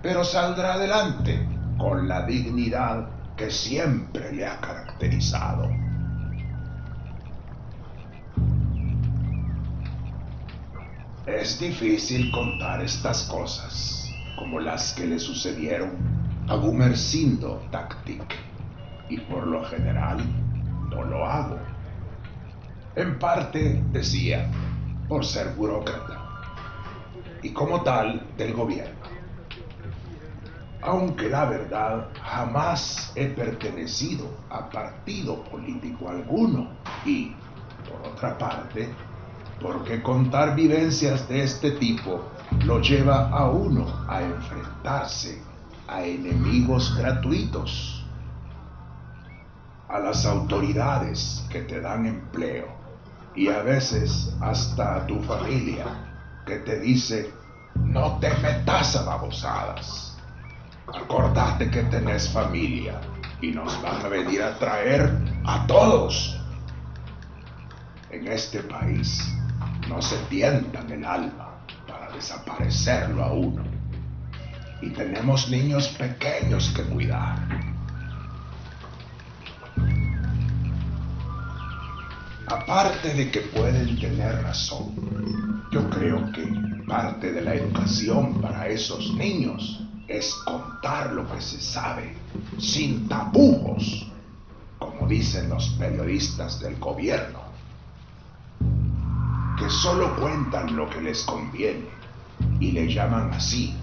pero 0.00 0.24
saldrá 0.24 0.74
adelante 0.74 1.46
con 1.76 2.08
la 2.08 2.24
dignidad 2.24 3.06
que 3.36 3.50
siempre 3.50 4.32
le 4.32 4.46
ha 4.46 4.58
caracterizado. 4.60 5.89
Es 11.36 11.60
difícil 11.60 12.30
contar 12.32 12.82
estas 12.82 13.22
cosas, 13.24 14.12
como 14.36 14.58
las 14.58 14.92
que 14.92 15.06
le 15.06 15.18
sucedieron 15.18 15.96
a 16.48 16.56
Gumersindo 16.56 17.62
Tactic, 17.70 18.22
y 19.08 19.16
por 19.16 19.46
lo 19.46 19.64
general 19.64 20.18
no 20.90 21.04
lo 21.04 21.24
hago. 21.24 21.56
En 22.96 23.18
parte, 23.18 23.80
decía, 23.92 24.50
por 25.08 25.24
ser 25.24 25.54
burócrata, 25.54 26.18
y 27.42 27.50
como 27.50 27.82
tal 27.82 28.26
del 28.36 28.52
gobierno. 28.52 29.06
Aunque 30.82 31.28
la 31.28 31.44
verdad 31.44 32.08
jamás 32.22 33.12
he 33.14 33.26
pertenecido 33.26 34.26
a 34.50 34.68
partido 34.68 35.44
político 35.44 36.08
alguno 36.08 36.70
y, 37.06 37.32
por 37.88 38.12
otra 38.12 38.36
parte, 38.36 38.88
porque 39.60 40.02
contar 40.02 40.54
vivencias 40.54 41.28
de 41.28 41.44
este 41.44 41.72
tipo 41.72 42.22
lo 42.64 42.80
lleva 42.80 43.28
a 43.28 43.50
uno 43.50 43.86
a 44.08 44.22
enfrentarse 44.22 45.42
a 45.86 46.04
enemigos 46.04 46.96
gratuitos, 46.96 48.04
a 49.88 49.98
las 49.98 50.24
autoridades 50.24 51.44
que 51.50 51.62
te 51.62 51.80
dan 51.80 52.06
empleo 52.06 52.68
y 53.34 53.48
a 53.48 53.62
veces 53.62 54.32
hasta 54.40 54.96
a 54.96 55.06
tu 55.06 55.20
familia 55.22 55.84
que 56.46 56.58
te 56.58 56.78
dice 56.78 57.32
no 57.74 58.18
te 58.18 58.30
metas 58.38 58.96
a 58.96 59.02
babosadas. 59.02 60.16
Acordate 60.86 61.70
que 61.70 61.82
tenés 61.84 62.28
familia 62.28 63.00
y 63.40 63.50
nos 63.52 63.80
van 63.82 64.04
a 64.04 64.08
venir 64.08 64.42
a 64.42 64.58
traer 64.58 65.16
a 65.44 65.66
todos. 65.66 66.36
En 68.10 68.26
este 68.26 68.60
país 68.60 69.39
no 69.90 70.00
se 70.00 70.16
tientan 70.28 70.88
el 70.92 71.04
alma 71.04 71.66
para 71.86 72.12
desaparecerlo 72.12 73.24
a 73.24 73.32
uno. 73.32 73.64
Y 74.80 74.90
tenemos 74.90 75.50
niños 75.50 75.88
pequeños 75.88 76.70
que 76.70 76.84
cuidar. 76.84 77.36
Aparte 82.46 83.14
de 83.14 83.30
que 83.32 83.40
pueden 83.40 83.98
tener 83.98 84.42
razón, 84.42 85.64
yo 85.72 85.90
creo 85.90 86.30
que 86.32 86.46
parte 86.86 87.32
de 87.32 87.42
la 87.42 87.54
educación 87.54 88.40
para 88.40 88.68
esos 88.68 89.12
niños 89.14 89.82
es 90.06 90.34
contar 90.44 91.12
lo 91.12 91.30
que 91.32 91.40
se 91.40 91.60
sabe, 91.60 92.14
sin 92.58 93.08
tapujos, 93.08 94.06
como 94.78 95.08
dicen 95.08 95.48
los 95.48 95.68
periodistas 95.70 96.60
del 96.60 96.76
gobierno 96.76 97.39
que 99.60 99.68
solo 99.68 100.16
cuentan 100.16 100.74
lo 100.74 100.88
que 100.88 101.02
les 101.02 101.22
conviene 101.24 101.86
y 102.60 102.72
le 102.72 102.90
llaman 102.90 103.30
así, 103.34 103.76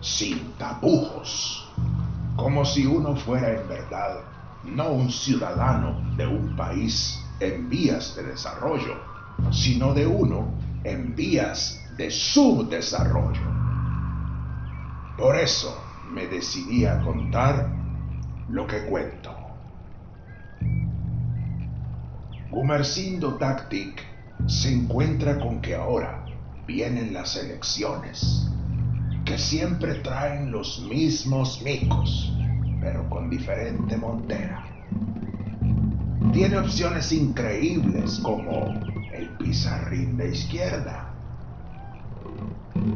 sin 0.00 0.52
tapujos, 0.58 1.72
como 2.34 2.64
si 2.64 2.84
uno 2.84 3.14
fuera 3.14 3.52
en 3.52 3.68
verdad 3.68 4.24
no 4.64 4.88
un 4.88 5.12
ciudadano 5.12 6.16
de 6.16 6.26
un 6.26 6.56
país 6.56 7.22
en 7.38 7.68
vías 7.68 8.16
de 8.16 8.24
desarrollo, 8.24 8.96
sino 9.52 9.94
de 9.94 10.04
uno 10.04 10.52
en 10.82 11.14
vías 11.14 11.80
de 11.96 12.10
subdesarrollo. 12.10 13.54
Por 15.16 15.36
eso 15.36 15.80
me 16.10 16.26
decidí 16.26 16.86
a 16.86 17.00
contar 17.02 17.70
lo 18.48 18.66
que 18.66 18.84
cuento. 18.86 19.32
Gumersindo 22.50 23.34
Tactic 23.34 24.13
se 24.46 24.72
encuentra 24.72 25.38
con 25.38 25.60
que 25.60 25.74
ahora 25.74 26.24
vienen 26.66 27.14
las 27.14 27.36
elecciones, 27.36 28.48
que 29.24 29.38
siempre 29.38 29.94
traen 29.96 30.50
los 30.50 30.80
mismos 30.80 31.62
micos, 31.62 32.32
pero 32.80 33.08
con 33.08 33.30
diferente 33.30 33.96
montera. 33.96 34.66
Tiene 36.32 36.58
opciones 36.58 37.12
increíbles 37.12 38.20
como 38.22 38.66
el 39.14 39.28
pizarrín 39.38 40.16
de 40.16 40.30
izquierda, 40.30 41.14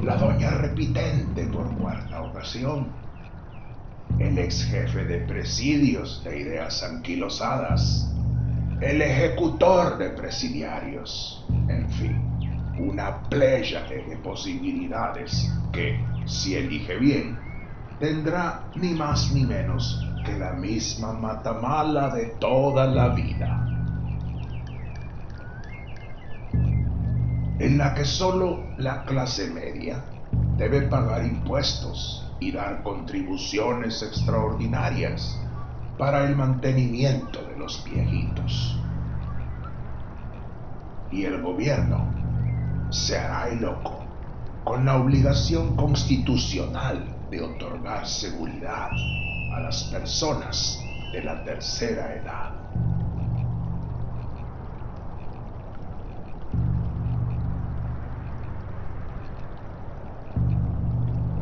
la 0.02 0.16
doña 0.16 0.50
repitente 0.50 1.44
por 1.46 1.74
cuarta 1.78 2.22
ocasión, 2.22 2.88
el 4.18 4.38
ex 4.38 4.64
jefe 4.64 5.04
de 5.04 5.18
presidios 5.20 6.22
de 6.24 6.40
ideas 6.40 6.82
anquilosadas, 6.82 8.10
el 8.80 9.02
ejecutor 9.02 9.98
de 9.98 10.10
presidiarios, 10.10 11.44
en 11.68 11.90
fin, 11.90 12.76
una 12.78 13.22
playa 13.28 13.82
de 13.84 14.16
posibilidades 14.18 15.52
que, 15.72 15.98
si 16.26 16.54
elige 16.54 16.96
bien, 16.96 17.36
tendrá 17.98 18.70
ni 18.76 18.94
más 18.94 19.32
ni 19.32 19.44
menos 19.44 20.06
que 20.24 20.38
la 20.38 20.52
misma 20.52 21.12
matamala 21.12 22.14
de 22.14 22.26
toda 22.38 22.86
la 22.86 23.08
vida, 23.08 23.64
en 27.58 27.78
la 27.78 27.94
que 27.94 28.04
solo 28.04 28.60
la 28.78 29.04
clase 29.04 29.50
media 29.50 30.04
debe 30.56 30.82
pagar 30.82 31.24
impuestos 31.24 32.24
y 32.38 32.52
dar 32.52 32.84
contribuciones 32.84 34.00
extraordinarias 34.04 35.36
para 35.98 36.24
el 36.24 36.36
mantenimiento 36.36 37.42
de 37.42 37.56
los 37.56 37.84
viejitos. 37.84 38.78
Y 41.10 41.24
el 41.24 41.42
gobierno 41.42 42.06
se 42.90 43.18
hará 43.18 43.48
el 43.48 43.60
loco 43.60 44.04
con 44.64 44.84
la 44.84 44.96
obligación 44.96 45.74
constitucional 45.74 47.04
de 47.30 47.42
otorgar 47.42 48.06
seguridad 48.06 48.90
a 49.54 49.60
las 49.60 49.84
personas 49.84 50.78
de 51.12 51.24
la 51.24 51.42
tercera 51.42 52.14
edad. 52.14 52.52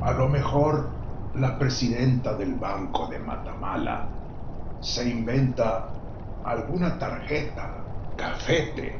A 0.02 0.12
lo 0.12 0.28
mejor 0.28 0.88
la 1.34 1.58
presidenta 1.58 2.34
del 2.34 2.54
Banco 2.54 3.08
de 3.08 3.18
Matamala 3.18 4.08
se 4.80 5.08
inventa 5.08 5.88
alguna 6.44 6.98
tarjeta, 6.98 7.84
cafete, 8.16 8.98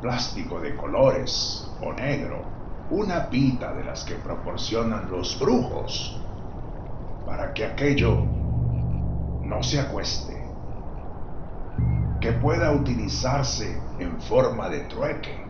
plástico 0.00 0.60
de 0.60 0.76
colores 0.76 1.68
o 1.82 1.92
negro, 1.92 2.42
una 2.90 3.28
pita 3.28 3.72
de 3.74 3.84
las 3.84 4.04
que 4.04 4.14
proporcionan 4.16 5.10
los 5.10 5.38
brujos, 5.38 6.20
para 7.26 7.52
que 7.52 7.64
aquello 7.64 8.24
no 9.42 9.62
se 9.62 9.80
acueste, 9.80 10.36
que 12.20 12.32
pueda 12.32 12.72
utilizarse 12.72 13.80
en 13.98 14.20
forma 14.20 14.68
de 14.68 14.80
trueque 14.80 15.46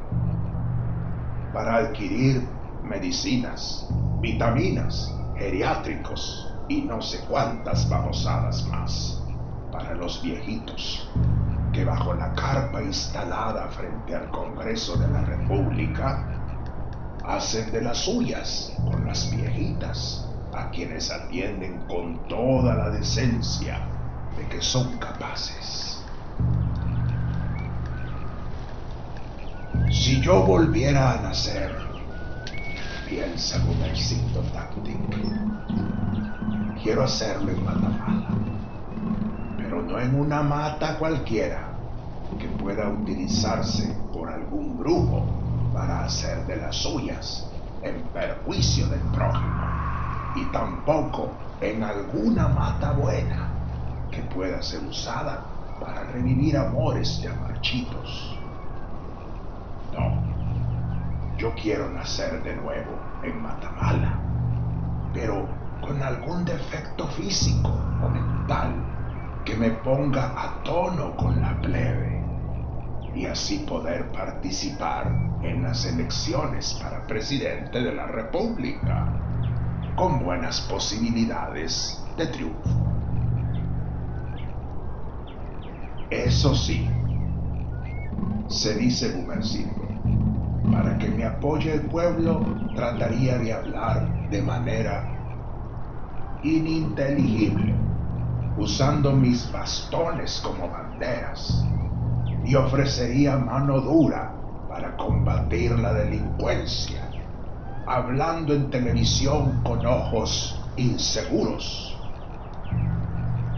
para 1.52 1.76
adquirir 1.76 2.46
medicinas, 2.82 3.88
vitaminas, 4.20 5.14
geriátricos 5.37 6.52
y 6.68 6.82
no 6.82 7.00
sé 7.00 7.20
cuántas 7.28 7.88
babosadas 7.88 8.66
más 8.68 9.18
para 9.78 9.94
los 9.94 10.20
viejitos 10.22 11.08
que 11.72 11.84
bajo 11.84 12.12
la 12.14 12.32
carpa 12.32 12.82
instalada 12.82 13.68
frente 13.68 14.12
al 14.12 14.28
Congreso 14.30 14.96
de 14.96 15.06
la 15.06 15.20
República 15.20 16.26
hacen 17.24 17.70
de 17.70 17.82
las 17.82 17.98
suyas 17.98 18.72
con 18.90 19.06
las 19.06 19.30
viejitas 19.30 20.28
a 20.52 20.70
quienes 20.70 21.12
atienden 21.12 21.78
con 21.86 22.26
toda 22.26 22.74
la 22.74 22.90
decencia 22.90 23.86
de 24.36 24.48
que 24.48 24.60
son 24.60 24.98
capaces. 24.98 26.02
Si 29.92 30.20
yo 30.20 30.42
volviera 30.42 31.12
a 31.12 31.22
nacer, 31.22 31.72
piensa 33.08 33.58
Gumercindo 33.60 34.40
Tactic, 34.52 34.98
quiero 36.82 37.04
hacerlo 37.04 37.52
en 37.52 37.62
Guatemala 37.62 38.27
no 39.88 39.98
en 39.98 40.20
una 40.20 40.42
mata 40.42 40.98
cualquiera 40.98 41.68
que 42.38 42.46
pueda 42.46 42.88
utilizarse 42.88 43.96
por 44.12 44.29
algún 44.29 44.77
brujo 44.79 45.24
para 45.72 46.05
hacer 46.05 46.46
de 46.46 46.57
las 46.57 46.77
suyas, 46.77 47.51
en 47.83 48.03
perjuicio 48.12 48.87
del 48.88 49.01
prójimo 49.01 49.62
y 50.37 50.44
tampoco 50.53 51.31
en 51.61 51.83
alguna 51.83 52.48
mata 52.48 52.92
buena 52.92 53.48
que 54.11 54.22
pueda 54.22 54.61
ser 54.62 54.85
usada 54.85 55.42
para 55.81 56.05
revivir 56.05 56.59
amores 56.59 57.20
ya 57.22 57.33
marchitos. 57.35 58.38
No, 59.94 61.38
yo 61.38 61.55
quiero 61.55 61.88
nacer 61.88 62.42
de 62.42 62.57
nuevo 62.57 62.92
en 63.22 63.42
Matamala, 63.42 64.18
pero 65.14 65.48
con 65.81 66.03
algún 66.03 66.44
defecto 66.44 67.07
físico 67.07 67.70
o 68.05 68.09
mental 68.09 68.88
que 69.48 69.56
me 69.56 69.70
ponga 69.70 70.34
a 70.37 70.62
tono 70.62 71.16
con 71.16 71.40
la 71.40 71.58
plebe 71.62 72.22
y 73.14 73.24
así 73.24 73.61
poder 73.61 74.12
participar 74.12 75.11
en 75.42 75.62
las 75.62 75.87
elecciones 75.87 76.78
para 76.82 77.06
presidente 77.06 77.80
de 77.80 77.94
la 77.94 78.06
República 78.08 79.11
con 79.96 80.22
buenas 80.22 80.61
posibilidades 80.70 81.98
de 82.18 82.26
triunfo. 82.26 82.68
Eso 86.11 86.54
sí, 86.54 86.87
se 88.48 88.74
dice 88.74 89.12
Gumercindo, 89.12 89.88
para 90.70 90.98
que 90.98 91.08
me 91.08 91.24
apoye 91.24 91.72
el 91.72 91.87
pueblo 91.87 92.44
trataría 92.74 93.38
de 93.38 93.54
hablar 93.54 94.28
de 94.28 94.42
manera 94.42 95.08
ininteligible, 96.42 97.88
usando 98.58 99.12
mis 99.12 99.50
bastones 99.52 100.40
como 100.42 100.68
banderas, 100.68 101.64
y 102.44 102.56
ofrecería 102.56 103.36
mano 103.36 103.80
dura 103.80 104.32
para 104.68 104.96
combatir 104.96 105.78
la 105.78 105.92
delincuencia, 105.92 107.08
hablando 107.86 108.52
en 108.54 108.68
televisión 108.68 109.62
con 109.62 109.86
ojos 109.86 110.60
inseguros, 110.76 111.96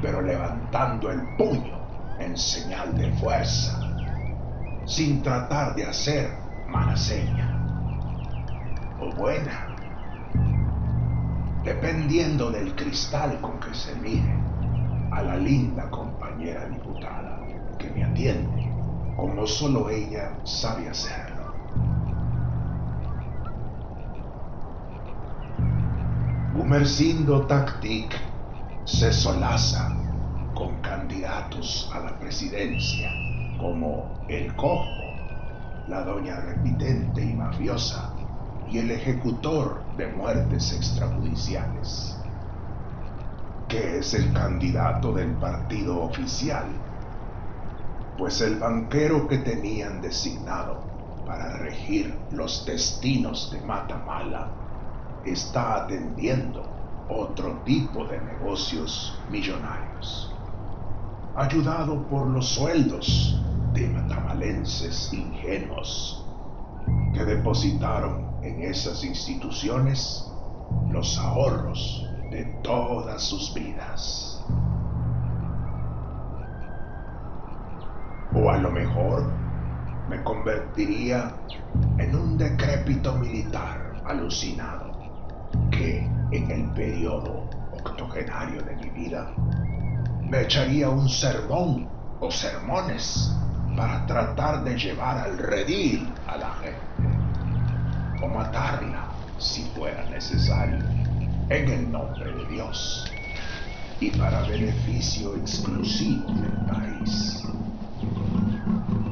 pero 0.02 0.20
levantando 0.20 1.10
el 1.10 1.20
puño 1.36 1.78
en 2.18 2.36
señal 2.36 2.96
de 2.98 3.10
fuerza, 3.12 3.80
sin 4.84 5.22
tratar 5.22 5.74
de 5.74 5.86
hacer 5.86 6.30
mala 6.68 6.96
seña 6.96 7.56
o 9.00 9.10
buena, 9.16 9.66
dependiendo 11.64 12.50
del 12.50 12.74
cristal 12.76 13.40
con 13.40 13.58
que 13.60 13.74
se 13.74 13.94
mire 13.94 14.39
a 15.10 15.22
la 15.22 15.36
linda 15.36 15.90
compañera 15.90 16.68
diputada 16.68 17.40
que 17.78 17.90
me 17.90 18.04
atiende, 18.04 19.16
como 19.16 19.46
solo 19.46 19.90
ella 19.90 20.38
sabe 20.44 20.88
hacerlo. 20.88 21.40
Gumercindo 26.54 27.46
Tactic 27.46 28.14
se 28.84 29.12
solaza 29.12 29.96
con 30.54 30.80
candidatos 30.82 31.90
a 31.94 32.00
la 32.00 32.18
presidencia 32.18 33.10
como 33.58 34.12
el 34.28 34.54
cojo, 34.56 35.14
la 35.88 36.02
doña 36.02 36.40
repitente 36.40 37.24
y 37.24 37.34
mafiosa 37.34 38.14
y 38.68 38.78
el 38.78 38.90
ejecutor 38.90 39.82
de 39.96 40.06
muertes 40.08 40.72
extrajudiciales, 40.72 42.19
que 43.70 43.98
es 43.98 44.14
el 44.14 44.32
candidato 44.32 45.12
del 45.12 45.36
partido 45.36 46.02
oficial, 46.02 46.66
pues 48.18 48.40
el 48.40 48.58
banquero 48.58 49.26
que 49.28 49.38
tenían 49.38 50.02
designado 50.02 50.82
para 51.24 51.56
regir 51.58 52.26
los 52.32 52.66
destinos 52.66 53.50
de 53.52 53.62
Matamala 53.62 54.52
está 55.24 55.84
atendiendo 55.84 56.62
otro 57.08 57.62
tipo 57.64 58.06
de 58.06 58.20
negocios 58.20 59.24
millonarios 59.30 60.30
ayudado 61.36 62.08
por 62.08 62.26
los 62.26 62.48
sueldos 62.48 63.40
de 63.72 63.86
matamalenses 63.88 65.12
ingenuos 65.12 66.26
que 67.14 67.24
depositaron 67.24 68.42
en 68.42 68.64
esas 68.64 69.04
instituciones 69.04 70.24
los 70.90 71.16
ahorros 71.18 72.09
de 72.30 72.44
todas 72.62 73.22
sus 73.22 73.52
vidas. 73.52 74.44
O 78.32 78.48
a 78.48 78.56
lo 78.58 78.70
mejor 78.70 79.32
me 80.08 80.22
convertiría 80.22 81.34
en 81.98 82.14
un 82.14 82.38
decrépito 82.38 83.14
militar 83.16 84.02
alucinado 84.06 84.92
que 85.70 85.98
en 86.30 86.50
el 86.50 86.70
periodo 86.72 87.48
octogenario 87.72 88.62
de 88.62 88.76
mi 88.76 88.90
vida 88.90 89.32
me 90.22 90.42
echaría 90.42 90.88
un 90.88 91.08
sermón 91.08 91.88
o 92.20 92.30
sermones 92.30 93.34
para 93.76 94.06
tratar 94.06 94.62
de 94.62 94.78
llevar 94.78 95.18
al 95.18 95.38
redil 95.38 96.12
a 96.26 96.36
la 96.36 96.50
gente 96.54 98.22
o 98.22 98.28
matarla 98.28 99.08
si 99.38 99.62
fuera 99.70 100.04
necesario 100.10 100.99
en 101.50 101.68
el 101.68 101.90
nombre 101.90 102.32
de 102.32 102.46
Dios 102.46 103.12
y 103.98 104.10
para 104.12 104.42
beneficio 104.42 105.34
exclusivo 105.34 106.32
del 106.32 106.52
país, 106.66 107.42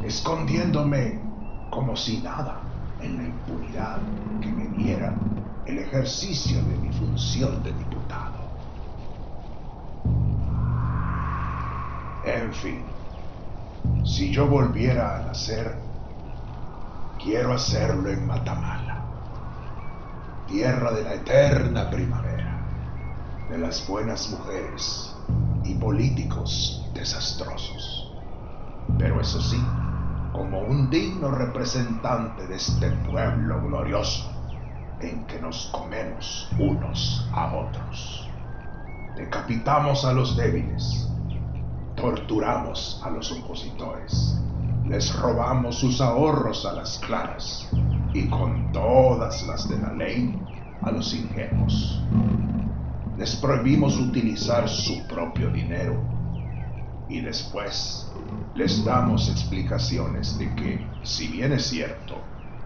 escondiéndome 0.04 1.20
como 1.68 1.96
si 1.96 2.18
nada 2.18 2.60
en 3.00 3.16
la 3.16 3.24
impunidad 3.24 3.98
que 4.40 4.48
me 4.48 4.68
diera 4.78 5.14
el 5.66 5.78
ejercicio 5.78 6.62
de 6.62 6.76
mi 6.76 6.92
función 6.92 7.60
de 7.64 7.72
diputado. 7.72 8.38
En 12.24 12.52
fin, 12.52 12.82
si 14.04 14.30
yo 14.30 14.46
volviera 14.46 15.16
a 15.16 15.26
nacer, 15.26 15.74
quiero 17.22 17.52
hacerlo 17.52 18.10
en 18.10 18.26
Matamala, 18.26 18.87
tierra 20.48 20.92
de 20.92 21.04
la 21.04 21.14
eterna 21.14 21.90
primavera, 21.90 23.46
de 23.50 23.58
las 23.58 23.86
buenas 23.86 24.30
mujeres 24.30 25.14
y 25.64 25.74
políticos 25.74 26.84
desastrosos. 26.94 28.12
Pero 28.98 29.20
eso 29.20 29.40
sí, 29.40 29.62
como 30.32 30.60
un 30.60 30.90
digno 30.90 31.30
representante 31.30 32.46
de 32.46 32.56
este 32.56 32.90
pueblo 33.10 33.62
glorioso 33.62 34.32
en 35.00 35.24
que 35.26 35.38
nos 35.38 35.66
comemos 35.72 36.50
unos 36.58 37.28
a 37.32 37.54
otros. 37.54 38.28
Decapitamos 39.16 40.04
a 40.04 40.12
los 40.12 40.36
débiles 40.36 41.08
Torturamos 42.00 43.00
a 43.04 43.10
los 43.10 43.32
opositores, 43.32 44.38
les 44.88 45.14
robamos 45.14 45.78
sus 45.78 46.00
ahorros 46.00 46.64
a 46.64 46.72
las 46.72 46.98
claras 46.98 47.68
y 48.14 48.26
con 48.28 48.72
todas 48.72 49.46
las 49.46 49.68
de 49.68 49.78
la 49.78 49.92
ley 49.92 50.34
a 50.82 50.90
los 50.90 51.12
ingenuos. 51.14 52.00
Les 53.18 53.36
prohibimos 53.36 53.98
utilizar 53.98 54.68
su 54.68 55.06
propio 55.06 55.50
dinero 55.50 56.02
y 57.08 57.20
después 57.20 58.10
les 58.54 58.84
damos 58.84 59.28
explicaciones 59.28 60.38
de 60.38 60.54
que, 60.54 60.86
si 61.02 61.28
bien 61.28 61.52
es 61.52 61.66
cierto, 61.66 62.16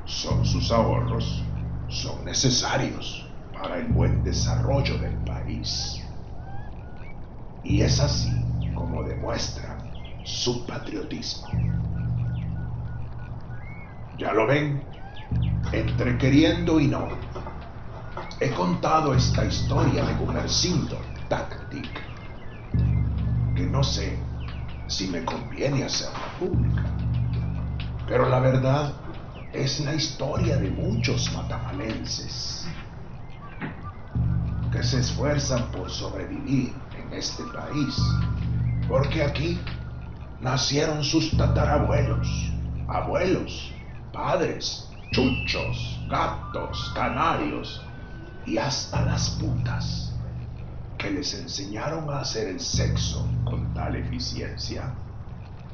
son 0.05 0.45
sus 0.45 0.71
ahorros, 0.71 1.43
son 1.89 2.25
necesarios 2.25 3.27
para 3.53 3.79
el 3.79 3.89
buen 3.89 4.23
desarrollo 4.23 4.97
del 4.99 5.15
país. 5.25 6.01
Y 7.65 7.81
es 7.81 7.99
así 8.01 8.33
como 8.75 9.03
demuestra 9.03 9.79
su 10.25 10.65
patriotismo. 10.67 11.49
Ya 14.19 14.33
lo 14.33 14.47
ven, 14.47 14.83
entre 15.73 16.19
queriendo 16.19 16.79
y 16.79 16.87
no. 16.87 17.09
He 18.41 18.51
contado 18.51 19.15
esta 19.15 19.45
historia 19.45 20.05
de 20.05 20.15
Gumercindo 20.15 20.99
Tactic, 21.29 21.89
que 23.55 23.67
no 23.67 23.83
sé 23.83 24.19
si 24.87 25.09
me 25.09 25.25
conviene 25.25 25.85
hacerla 25.85 26.39
pública, 26.39 26.85
pero 28.07 28.29
la 28.29 28.41
verdad 28.41 28.93
es 29.53 29.81
la 29.81 29.95
historia 29.95 30.57
de 30.57 30.71
muchos 30.71 31.33
matamalenses 31.33 32.67
que 34.73 34.83
se 34.83 35.01
esfuerzan 35.01 35.71
por 35.71 35.91
sobrevivir 35.91 36.75
en 36.99 37.13
este 37.13 37.45
país 37.45 37.97
porque 38.89 39.23
aquí 39.23 39.59
nacieron 40.41 41.05
sus 41.05 41.37
tatarabuelos, 41.37 42.53
abuelos, 42.89 43.73
padres, 44.13 44.89
chuchos, 45.11 46.01
gatos, 46.09 46.93
canarios 46.95 47.83
y 48.47 48.59
hasta 48.59 49.05
las 49.05 49.31
putas, 49.31 50.13
que 50.99 51.11
les 51.11 51.35
enseñaron 51.35 52.09
a 52.11 52.21
hacer 52.21 52.49
el 52.49 52.61
sexo 52.61 53.27
con 53.45 53.73
tal 53.75 53.97
eficiencia, 53.97 54.93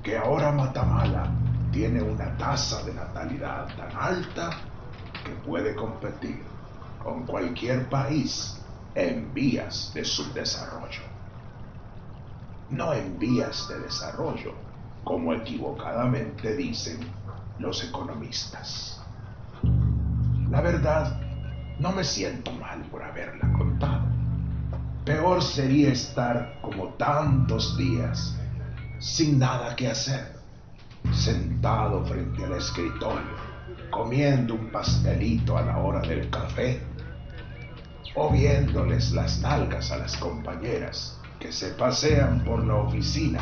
que 0.02 0.16
ahora 0.16 0.52
Matamala 0.52 1.30
tiene 1.72 2.00
una 2.02 2.36
tasa 2.36 2.82
de 2.84 2.94
natalidad 2.94 3.68
tan 3.76 3.94
alta 3.94 4.50
que 5.24 5.32
puede 5.46 5.74
competir 5.74 6.42
con 7.02 7.24
cualquier 7.26 7.88
país 7.88 8.58
en 8.94 9.32
vías 9.34 9.92
de 9.94 10.04
subdesarrollo. 10.04 11.02
No 12.70 12.92
en 12.92 13.18
vías 13.18 13.68
de 13.68 13.80
desarrollo, 13.80 14.54
como 15.04 15.32
equivocadamente 15.32 16.56
dicen 16.56 16.98
los 17.58 17.84
economistas. 17.84 19.00
La 20.50 20.60
verdad, 20.60 21.20
no 21.78 21.92
me 21.92 22.04
siento 22.04 22.52
mal 22.52 22.82
por 22.90 23.02
haberla 23.02 23.52
contado. 23.52 24.06
Peor 25.04 25.42
sería 25.42 25.90
estar 25.92 26.58
como 26.60 26.88
tantos 26.94 27.76
días 27.78 28.36
sin 28.98 29.38
nada 29.38 29.74
que 29.76 29.88
hacer, 29.88 30.36
sentado 31.12 32.04
frente 32.04 32.44
al 32.44 32.52
escritorio, 32.54 33.36
comiendo 33.90 34.54
un 34.54 34.70
pastelito 34.70 35.56
a 35.56 35.62
la 35.62 35.78
hora 35.78 36.00
del 36.00 36.28
café 36.30 36.82
o 38.14 38.30
viéndoles 38.30 39.12
las 39.12 39.40
nalgas 39.40 39.92
a 39.92 39.98
las 39.98 40.16
compañeras 40.16 41.18
que 41.38 41.52
se 41.52 41.68
pasean 41.70 42.44
por 42.44 42.66
la 42.66 42.74
oficina 42.74 43.40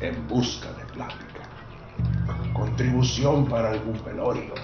en 0.00 0.26
busca 0.26 0.72
de 0.72 0.84
plática, 0.86 1.33
contribución 2.54 3.46
para 3.46 3.72
algún 3.72 4.00
velorio 4.04 4.54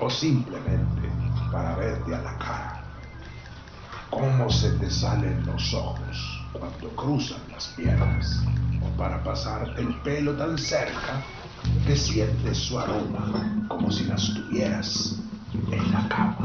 o 0.00 0.10
simplemente 0.10 1.08
para 1.52 1.76
verte 1.76 2.14
a 2.14 2.22
la 2.22 2.38
cara. 2.38 2.84
Cómo 4.10 4.50
se 4.50 4.72
te 4.72 4.90
salen 4.90 5.44
los 5.46 5.72
ojos 5.74 6.42
cuando 6.52 6.88
cruzan 6.96 7.40
las 7.52 7.66
piernas 7.68 8.42
o 8.82 8.96
para 8.96 9.22
pasar 9.22 9.74
el 9.76 9.94
pelo 10.00 10.34
tan 10.34 10.58
cerca 10.58 11.22
que 11.86 11.96
sientes 11.96 12.58
su 12.58 12.78
aroma 12.78 13.66
como 13.68 13.90
si 13.90 14.04
las 14.04 14.32
tuvieras 14.34 15.20
en 15.70 15.92
la 15.92 16.08
cama. 16.08 16.43